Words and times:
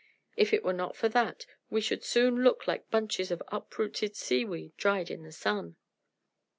If 0.35 0.51
it 0.51 0.63
were 0.63 0.73
not 0.73 0.95
for 0.95 1.07
that, 1.09 1.45
we 1.69 1.79
should 1.79 2.03
soon 2.03 2.43
look 2.43 2.67
like 2.67 2.89
bunches 2.89 3.29
of 3.29 3.43
uprooted 3.49 4.15
seaweed 4.15 4.75
dried 4.75 5.11
in 5.11 5.21
the 5.21 5.31
sun." 5.31 5.75